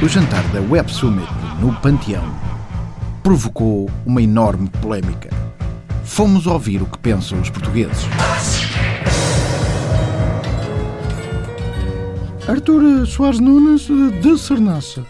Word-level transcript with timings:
O 0.00 0.08
jantar 0.08 0.44
da 0.52 0.60
Web 0.60 0.92
Summit 0.92 1.28
no 1.60 1.74
Panteão 1.74 2.22
provocou 3.20 3.90
uma 4.06 4.22
enorme 4.22 4.70
polémica. 4.80 5.28
Fomos 6.04 6.46
ouvir 6.46 6.80
o 6.80 6.86
que 6.86 6.96
pensam 6.98 7.40
os 7.40 7.50
portugueses. 7.50 8.06
Artur 12.46 13.04
Soares 13.08 13.40
Nunes, 13.40 13.88
de 14.22 14.38
Sernaça. 14.38 15.04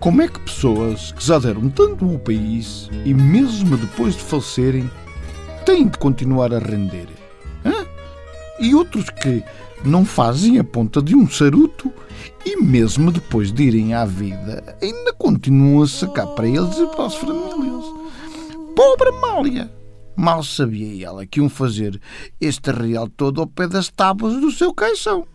Como 0.00 0.22
é 0.22 0.28
que 0.28 0.40
pessoas 0.40 1.12
que 1.12 1.22
já 1.22 1.38
deram 1.38 1.68
tanto 1.68 2.10
ao 2.10 2.18
país 2.18 2.88
e 3.04 3.12
mesmo 3.12 3.76
depois 3.76 4.14
de 4.14 4.22
falecerem 4.22 4.90
têm 5.66 5.86
de 5.86 5.98
continuar 5.98 6.54
a 6.54 6.58
render? 6.58 7.27
E 8.60 8.74
outros 8.74 9.10
que 9.10 9.42
não 9.84 10.04
fazem 10.04 10.58
a 10.58 10.64
ponta 10.64 11.00
de 11.00 11.14
um 11.14 11.28
saruto 11.28 11.92
e 12.44 12.56
mesmo 12.56 13.12
depois 13.12 13.52
de 13.52 13.64
irem 13.64 13.94
à 13.94 14.04
vida 14.04 14.76
ainda 14.82 15.12
continuam 15.12 15.82
a 15.82 15.86
sacar 15.86 16.26
para 16.28 16.48
eles 16.48 16.76
e 16.78 16.86
para 16.88 17.06
as 17.06 17.14
famílias. 17.14 17.84
Pobre 18.74 19.08
Amália! 19.08 19.70
Mal 20.16 20.42
sabia 20.42 21.06
ela 21.06 21.24
que 21.24 21.38
iam 21.38 21.48
fazer 21.48 22.00
este 22.40 22.72
real 22.72 23.08
todo 23.08 23.40
ao 23.40 23.46
pé 23.46 23.68
das 23.68 23.88
tábuas 23.88 24.34
do 24.40 24.50
seu 24.50 24.74
caixão. 24.74 25.26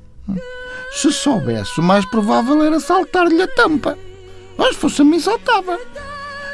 Se 0.91 1.12
soubesse, 1.12 1.79
o 1.79 1.84
mais 1.84 2.05
provável 2.05 2.62
era 2.63 2.79
saltar-lhe 2.79 3.41
a 3.41 3.48
tampa. 3.48 3.98
Mas 4.57 4.76
fosse 4.76 5.01
a 5.01 5.05
mim, 5.05 5.20
saltava. 5.20 5.79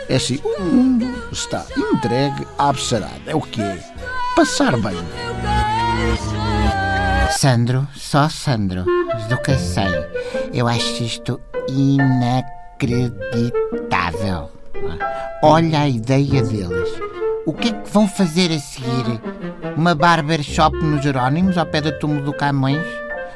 É 0.08 0.16
assim, 0.16 0.40
o 0.44 0.62
mundo 0.62 1.08
está 1.32 1.66
entregue 1.76 2.48
à 2.58 2.70
absarada. 2.70 3.22
É 3.26 3.36
o 3.36 3.42
que 3.42 3.62
é? 3.62 3.84
Passar 4.36 4.78
bem. 4.78 4.98
Sandro, 7.32 7.88
só 7.96 8.28
Sandro, 8.28 8.84
do 9.30 9.38
que 9.38 9.56
sei. 9.56 9.86
Eu 10.54 10.68
acho 10.68 11.04
isto 11.04 11.40
inacreditável. 11.70 14.52
Olha 15.42 15.82
a 15.82 15.90
ideia 15.90 16.44
deles. 16.44 16.90
O 17.46 17.54
que 17.54 17.70
é 17.70 17.72
que 17.72 17.90
vão 17.92 18.08
fazer 18.08 18.52
a 18.52 18.60
seguir? 18.60 19.22
Uma 19.78 19.96
barbershop 19.96 20.76
nos 20.78 21.04
Jerónimos, 21.04 21.58
ao 21.58 21.66
pé 21.66 21.82
do 21.82 21.98
túmulo 22.00 22.24
do 22.24 22.34
Camões? 22.34 22.86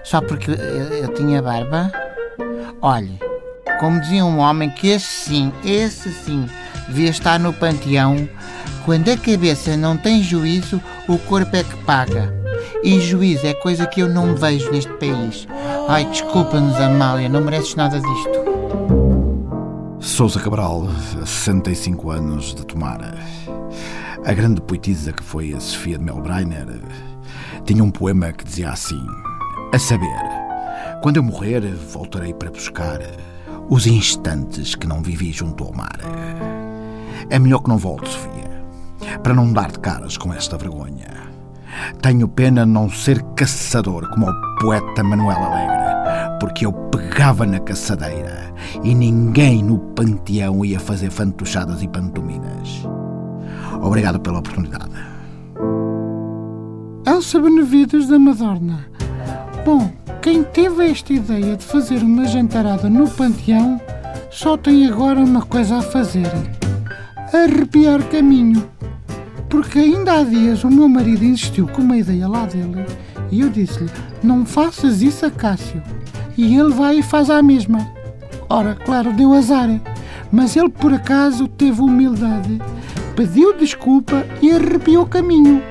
Só 0.03 0.21
porque 0.21 0.51
eu, 0.51 0.55
eu 0.55 1.13
tinha 1.13 1.41
barba? 1.41 1.91
Olha, 2.81 3.17
como 3.79 4.01
dizia 4.01 4.25
um 4.25 4.39
homem 4.39 4.69
que 4.69 4.89
esse 4.89 5.05
sim, 5.05 5.53
esse 5.63 6.11
sim, 6.11 6.45
devia 6.87 7.09
estar 7.09 7.39
no 7.39 7.53
panteão, 7.53 8.27
quando 8.85 9.09
a 9.09 9.17
cabeça 9.17 9.77
não 9.77 9.95
tem 9.95 10.21
juízo, 10.21 10.81
o 11.07 11.17
corpo 11.17 11.55
é 11.55 11.63
que 11.63 11.77
paga. 11.85 12.42
E 12.83 12.99
juízo 12.99 13.47
é 13.47 13.53
coisa 13.53 13.85
que 13.85 14.01
eu 14.01 14.09
não 14.09 14.35
vejo 14.35 14.69
neste 14.69 14.91
país. 14.93 15.47
Ai, 15.87 16.03
desculpa-nos, 16.05 16.75
Amália, 16.75 17.29
não 17.29 17.39
mereces 17.39 17.75
nada 17.75 17.97
disto. 17.99 18.43
Sousa 20.01 20.37
Cabral, 20.37 20.89
65 21.25 22.11
anos 22.11 22.53
de 22.53 22.65
Tomara. 22.65 23.17
A 24.25 24.33
grande 24.33 24.59
poetisa 24.61 25.13
que 25.13 25.23
foi 25.23 25.53
a 25.53 25.61
Sofia 25.61 25.97
de 25.97 26.03
Melbreiner 26.03 26.81
tinha 27.65 27.81
um 27.81 27.89
poema 27.89 28.33
que 28.33 28.43
dizia 28.43 28.69
assim: 28.69 29.01
A 29.73 29.79
saber, 29.79 30.19
quando 31.01 31.17
eu 31.17 31.23
morrer, 31.23 31.61
voltarei 31.61 32.33
para 32.33 32.51
buscar 32.51 32.99
os 33.69 33.87
instantes 33.87 34.75
que 34.75 34.87
não 34.87 35.01
vivi 35.01 35.31
junto 35.31 35.63
ao 35.63 35.71
mar. 35.71 35.99
É 37.29 37.39
melhor 37.39 37.59
que 37.59 37.69
não 37.69 37.77
volte, 37.77 38.09
Sofia, 38.09 38.63
para 39.23 39.33
não 39.33 39.53
dar 39.53 39.71
de 39.71 39.79
caras 39.79 40.17
com 40.17 40.33
esta 40.33 40.57
vergonha. 40.57 41.32
Tenho 42.01 42.27
pena 42.27 42.65
não 42.65 42.89
ser 42.89 43.21
caçador 43.35 44.09
como 44.09 44.29
o 44.29 44.55
poeta 44.59 45.03
Manuel 45.03 45.37
Alegre, 45.37 46.39
porque 46.39 46.65
eu 46.65 46.73
pegava 46.73 47.45
na 47.45 47.59
caçadeira 47.59 48.53
e 48.83 48.93
ninguém 48.93 49.63
no 49.63 49.77
panteão 49.77 50.63
ia 50.63 50.79
fazer 50.79 51.09
fantochadas 51.09 51.81
e 51.81 51.87
pantominas. 51.87 52.87
Obrigado 53.81 54.19
pela 54.19 54.39
oportunidade. 54.39 54.91
Elsa 57.05 57.39
Benevides 57.39 58.07
da 58.07 58.17
Madorna. 58.17 58.85
Bom, 59.65 59.91
quem 60.21 60.43
teve 60.43 60.89
esta 60.89 61.13
ideia 61.13 61.55
de 61.55 61.63
fazer 61.63 62.01
uma 62.01 62.25
jantarada 62.25 62.89
no 62.89 63.09
panteão 63.09 63.79
só 64.31 64.57
tem 64.57 64.87
agora 64.87 65.19
uma 65.19 65.41
coisa 65.41 65.77
a 65.77 65.81
fazer: 65.81 66.31
arrepiar 67.33 68.01
caminho. 68.09 68.67
Porque 69.53 69.77
ainda 69.77 70.13
há 70.13 70.23
dias 70.23 70.63
o 70.63 70.67
meu 70.67 70.89
marido 70.89 71.23
insistiu 71.23 71.67
com 71.67 71.83
uma 71.83 71.95
ideia 71.95 72.27
lá 72.27 72.47
dele 72.47 72.87
e 73.29 73.41
eu 73.41 73.51
disse-lhe: 73.51 73.87
Não 74.23 74.47
faças 74.47 75.03
isso 75.03 75.27
a 75.27 75.29
Cássio. 75.29 75.79
E 76.35 76.57
ele 76.57 76.73
vai 76.73 76.97
e 76.97 77.03
faz 77.03 77.29
a 77.29 77.39
mesma. 77.39 77.87
Ora, 78.49 78.73
claro, 78.73 79.13
deu 79.13 79.31
azar. 79.31 79.69
Mas 80.31 80.55
ele 80.55 80.69
por 80.69 80.91
acaso 80.91 81.47
teve 81.47 81.81
humildade, 81.81 82.59
pediu 83.15 83.55
desculpa 83.55 84.25
e 84.41 84.49
arrepiou 84.49 85.05
caminho. 85.05 85.61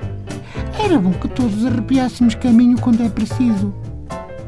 Era 0.79 0.97
bom 0.97 1.11
que 1.11 1.27
todos 1.27 1.67
arrepiássemos 1.67 2.37
caminho 2.37 2.79
quando 2.79 3.03
é 3.03 3.09
preciso. 3.09 3.75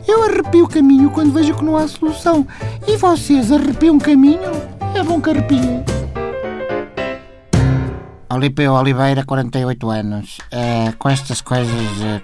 Eu 0.06 0.22
arrepio 0.26 0.68
caminho 0.68 1.10
quando 1.10 1.32
vejo 1.32 1.54
que 1.54 1.64
não 1.64 1.76
há 1.76 1.88
solução. 1.88 2.46
E 2.86 2.96
vocês 2.96 3.50
arrepiam 3.50 3.98
caminho? 3.98 4.52
É 4.94 5.02
bom 5.02 5.20
que 5.20 5.30
arrepiem. 5.30 5.82
Olímpio 8.34 8.72
Oliveira, 8.72 9.24
48 9.24 9.90
anos. 9.90 10.38
É, 10.50 10.92
com 10.98 11.08
estas 11.08 11.40
coisas 11.40 11.72
é, 12.02 12.20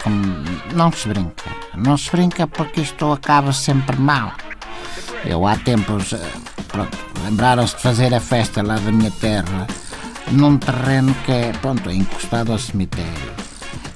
não 0.75 0.91
se 0.91 1.07
brinca. 1.07 1.45
Não 1.77 1.97
se 1.97 2.11
brinca 2.11 2.49
porque 2.49 2.81
isto 2.81 3.13
acaba 3.13 3.53
sempre 3.53 3.97
mal. 3.97 4.33
Eu 5.25 5.47
há 5.47 5.57
tempos, 5.57 6.13
é, 6.13 6.31
pronto, 6.67 6.99
lembraram-se 7.23 7.77
de 7.77 7.83
fazer 7.83 8.13
a 8.13 8.19
festa 8.19 8.61
lá 8.61 8.75
da 8.75 8.91
minha 8.91 9.13
terra 9.13 9.69
num 10.33 10.59
terreno 10.59 11.15
que 11.25 11.31
é, 11.31 11.53
pronto, 11.53 11.89
encostado 11.89 12.51
ao 12.51 12.59
cemitério. 12.59 13.33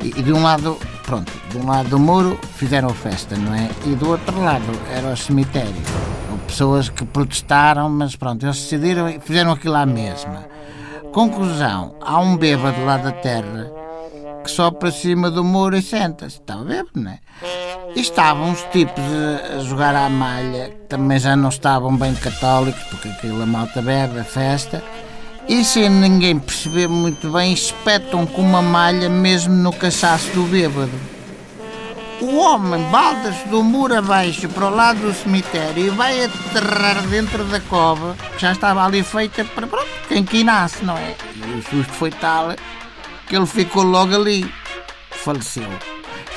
E, 0.00 0.10
e 0.10 0.22
de 0.22 0.32
um 0.32 0.40
lado, 0.40 0.78
pronto, 1.04 1.32
de 1.50 1.58
um 1.58 1.66
lado 1.66 1.88
do 1.88 1.98
muro 1.98 2.38
fizeram 2.54 2.90
festa, 2.90 3.36
não 3.36 3.52
é? 3.52 3.68
E 3.86 3.96
do 3.96 4.10
outro 4.10 4.40
lado 4.40 4.70
era 4.88 5.08
o 5.08 5.16
cemitério. 5.16 5.82
Pessoas 6.46 6.88
que 6.88 7.04
protestaram, 7.04 7.90
mas 7.90 8.14
pronto, 8.14 8.46
eles 8.46 8.56
decidiram 8.56 9.08
e 9.08 9.18
fizeram 9.18 9.50
aquilo 9.50 9.74
à 9.74 9.84
mesma. 9.84 10.54
Conclusão: 11.14 11.94
há 12.00 12.18
um 12.18 12.36
bêbado 12.36 12.84
lá 12.84 12.96
da 12.96 13.12
terra 13.12 13.70
que 14.42 14.50
só 14.50 14.68
para 14.68 14.90
cima 14.90 15.30
do 15.30 15.44
muro 15.44 15.76
e 15.76 15.80
senta-se. 15.80 16.40
Estava 16.40 16.64
bêbado, 16.64 16.90
não 16.96 17.12
é? 17.12 17.20
E 17.94 18.00
estavam 18.00 18.50
uns 18.50 18.62
tipos 18.72 19.00
a, 19.00 19.54
a 19.54 19.58
jogar 19.60 19.94
à 19.94 20.08
malha, 20.08 20.70
que 20.70 20.88
também 20.88 21.20
já 21.20 21.36
não 21.36 21.50
estavam 21.50 21.96
bem 21.96 22.12
católicos, 22.16 22.82
porque 22.90 23.08
aquela 23.08 23.46
malta 23.46 23.80
bebe, 23.80 24.18
a 24.18 24.24
festa. 24.24 24.82
E 25.48 25.64
sem 25.64 25.88
ninguém 25.88 26.36
perceber 26.36 26.88
muito 26.88 27.30
bem, 27.30 27.52
espetam 27.52 28.26
com 28.26 28.42
uma 28.42 28.60
malha 28.60 29.08
mesmo 29.08 29.54
no 29.54 29.72
cachaço 29.72 30.28
do 30.32 30.42
bêbado. 30.42 31.13
O 32.24 32.36
homem 32.38 32.82
balda-se 32.84 33.46
do 33.48 33.62
muro 33.62 33.98
abaixo 33.98 34.48
para 34.48 34.66
o 34.66 34.74
lado 34.74 34.98
do 34.98 35.12
cemitério 35.12 35.84
e 35.84 35.90
vai 35.90 36.24
aterrar 36.24 37.02
dentro 37.08 37.44
da 37.44 37.60
cova, 37.60 38.16
que 38.34 38.40
já 38.40 38.52
estava 38.52 38.82
ali 38.82 39.02
feita 39.02 39.44
para 39.44 39.66
pronto, 39.66 39.86
quem 40.08 40.24
que 40.24 40.42
nasce, 40.42 40.82
não 40.82 40.96
é? 40.96 41.14
E 41.36 41.58
o 41.58 41.62
susto 41.62 41.92
foi 41.92 42.10
tal 42.10 42.54
que 43.26 43.36
ele 43.36 43.44
ficou 43.44 43.82
logo 43.82 44.14
ali. 44.14 44.50
Faleceu. 45.10 45.68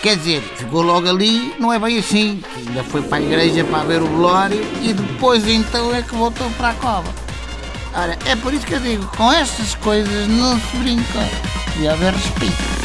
Quer 0.01 0.17
dizer, 0.17 0.41
ficou 0.57 0.81
logo 0.81 1.07
ali, 1.07 1.55
não 1.57 1.71
é 1.71 1.79
bem 1.79 1.97
assim. 1.99 2.43
Ainda 2.57 2.83
foi 2.83 3.01
para 3.03 3.19
a 3.19 3.21
igreja 3.21 3.63
para 3.63 3.85
ver 3.85 4.01
o 4.01 4.07
velório 4.07 4.61
e 4.81 4.91
depois 4.91 5.47
então 5.47 5.95
é 5.95 6.01
que 6.01 6.13
voltou 6.15 6.49
para 6.57 6.71
a 6.71 6.73
cova. 6.73 7.13
Ora, 7.93 8.19
é 8.25 8.35
por 8.35 8.53
isso 8.53 8.65
que 8.65 8.73
eu 8.73 8.81
digo, 8.81 9.07
com 9.15 9.31
estas 9.31 9.73
coisas 9.75 10.27
não 10.27 10.59
se 10.59 10.75
brinca. 10.75 11.19
E 11.79 11.87
haver 11.87 12.13
respeito. 12.13 12.76